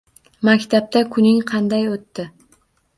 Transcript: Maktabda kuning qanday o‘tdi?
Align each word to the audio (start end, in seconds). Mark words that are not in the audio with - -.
Maktabda 0.49 1.05
kuning 1.17 1.39
qanday 1.55 1.87
o‘tdi? 1.95 2.31